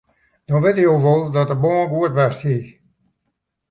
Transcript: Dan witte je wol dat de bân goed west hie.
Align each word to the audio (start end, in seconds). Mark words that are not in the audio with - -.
Dan 0.47 0.61
witte 0.63 0.79
je 0.85 0.99
wol 1.05 1.21
dat 1.35 1.47
de 1.51 1.57
bân 1.63 1.89
goed 1.91 2.13
west 2.19 2.41
hie. 2.45 2.63